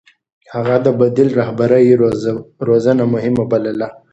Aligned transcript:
هغه 0.53 0.75
د 0.85 0.87
بديل 0.99 1.29
رهبرۍ 1.39 1.85
روزنه 2.67 3.03
مهمه 3.13 3.43
بلله. 3.51 3.87